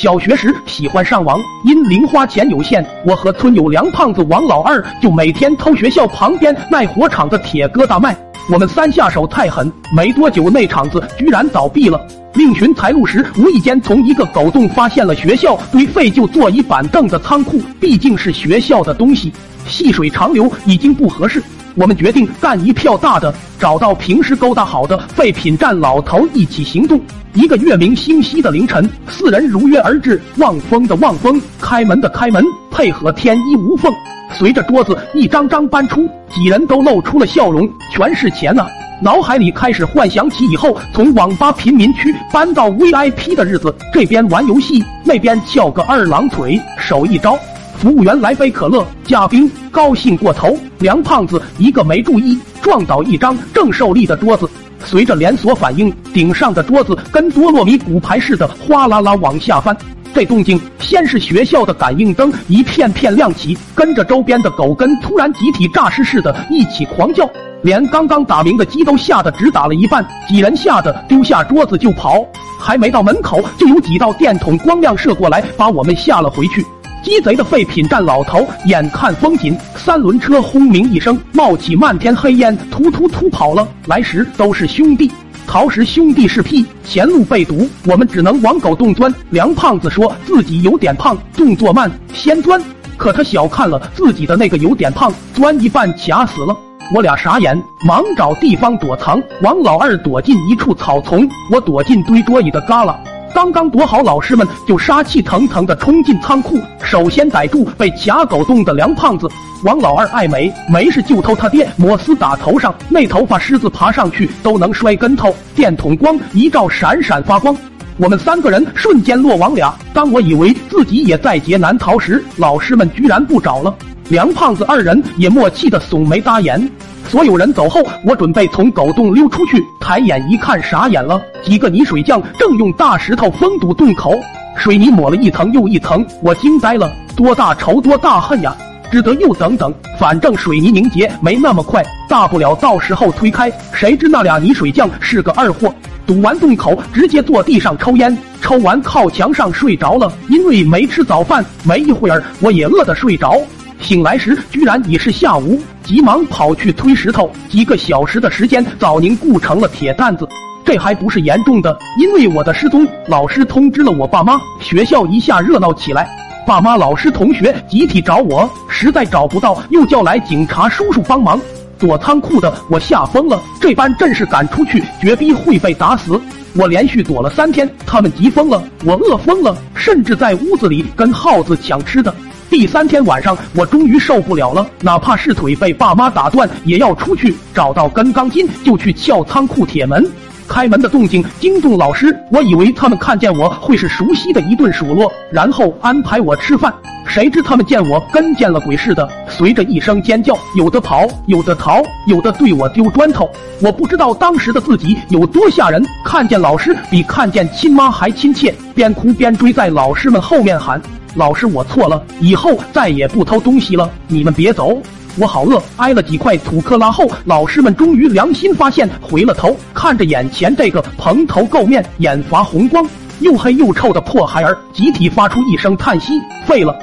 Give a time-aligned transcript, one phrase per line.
[0.00, 8.16] 小学时喜欢上网，因零花钱有限，我和村友梁胖子、王老二就每天偷学校旁边卖火场的铁疙瘩卖。
[8.50, 12.00] 我们三下手太狠，没多久那厂子居然倒闭了。
[12.32, 19.30] 另寻财路时，无意间从一个狗洞发现了学校堆废旧座椅板凳的仓库，毕竟是学校的东西，
[19.66, 21.42] 细水长流已经不合适。
[21.80, 27.00] 我们决定干一票大的，找到平时勾搭好的废品站老头一起行动。
[27.32, 33.90] 一个月明星稀的凌晨，四人如约而至，望风的望风，开门的开门，配合天衣无缝。
[34.30, 38.66] 随着桌子一张张搬出，几人都露出了笑容，全是钱啊！
[39.00, 47.38] 脑海里开始幻想起以后从网吧贫民区搬到 VIP 的日子，这边玩游戏，那边翘个二郎腿，手一招，
[47.80, 49.50] 服务员来杯可乐，加冰。
[49.70, 54.46] 高兴过头，梁胖子一个没注意，撞倒一张正受力的桌子，
[54.84, 59.74] 随着连锁反应，顶上的桌子跟多洛米骨牌似的哗啦啦往下翻。
[60.12, 67.26] 这动静先是学校的感应灯一片片亮起，跟着周边的狗跟突然集体诈尸似的，一起狂叫，
[67.62, 72.26] 连刚刚打鸣的鸡都吓得只打了一半，几人吓得丢下桌子就跑，
[72.58, 76.62] 还没到门口，就有几道电筒光亮射过来，把我们吓了回去。
[77.02, 83.66] 鸡贼的废品站老头眼看风紧，三轮车轰鸣一声，冒起漫天黑烟，突突突跑了。
[83.86, 85.10] 来时都是兄弟。
[85.46, 89.12] 逃时兄弟是屁，前路被堵，我们只能往狗洞钻。
[89.30, 92.60] 梁胖子说自己有点胖，动作慢，先钻。
[92.98, 96.54] 可他小看了自己的那个有点胖，钻一半卡死了。
[96.94, 99.20] 我俩傻眼，忙找地方躲藏。
[99.40, 102.94] 王老二躲进一处草丛，我躲进堆桌椅的旮旯。
[103.34, 109.28] 刚刚躲好，老师们就杀气腾腾的冲进仓库，首先逮住被卡狗洞的梁胖子。
[109.64, 115.34] 王老二爱美，没事就偷他爹摩斯打头上，那头发狮子爬上去都能摔跟头。
[115.54, 117.56] 电筒光一照，闪闪发光。
[117.96, 119.74] 我们三个人瞬间落网俩。
[119.92, 123.74] 当我以为自己也在劫难逃时，老师们居然不找了。
[124.08, 126.70] 梁胖子二人也默契的耸眉搭眼。
[127.10, 131.20] 所有人走后，我准备从狗洞溜出去，抬眼一看，傻眼了。
[131.42, 134.16] 几个泥水匠正用大石头封堵洞口，
[134.56, 136.88] 水泥抹了一层又一层，我惊呆了。
[137.16, 138.56] 多大仇多大恨呀！
[138.92, 143.50] 只得又等等，反正水泥凝结没那么快，大不了到时候推开。
[143.72, 145.74] 谁知那俩泥水匠是个二货，
[146.06, 150.12] 堵完洞口直接坐地上抽烟，抽完靠墙上睡着了。
[150.28, 153.36] 因为没吃早饭，没一会儿我也饿得睡着。
[153.80, 160.28] 醒来时居然已是下午，急忙跑去推石头，几个小时的时间早凝固成了铁蛋子。
[160.64, 166.08] 这还不是严重的，因为我的失踪，老师通知了我爸妈，学校一下热闹起来。
[166.46, 171.40] 爸妈、老师、同学集体找我，实在找不到，又叫来警察叔叔帮忙。
[171.78, 176.20] 躲仓库的我吓疯了，这般阵势赶出去，绝逼会被打死。
[176.54, 182.14] 我连续躲了三天，他们急疯了，我饿疯了，甚至在屋子里跟耗子抢吃的。
[182.50, 190.04] 第三天晚上，我终于受不了了，哪怕是腿被爸妈打断，也要出去找到根钢筋，就去撬仓库铁门。
[190.48, 196.74] 开门的动静惊动老师，我以为他们看见我会是熟悉的一顿数落，然后安排我吃饭。
[197.06, 203.30] 谁知他们见我跟见了鬼似的，随着一声尖叫，有的跑，有的逃，有的对我丢砖头。
[203.62, 210.80] 我不知道当时的自己有多吓人，看见老师比看见亲妈还亲切，边哭边追在老师们后面喊
[211.14, 214.80] ：“老师，我错了，以后再也不偷东西了，你们别走。”
[215.18, 222.86] 我好饿，挨了几块土克拉后，老师们终于良心发现，回了头，看着眼前这个蓬头垢面、眼发红光、
[223.18, 226.12] 又黑又臭的破孩儿，集体发出一声叹息：
[226.46, 226.78] 废了。